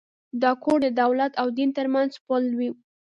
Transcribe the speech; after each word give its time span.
دا 0.41 0.51
کور 0.63 0.79
د 0.83 0.87
دولت 1.01 1.31
او 1.41 1.47
دین 1.57 1.69
تر 1.77 1.87
منځ 1.93 2.11
پُل 2.25 2.43
و. 2.57 2.59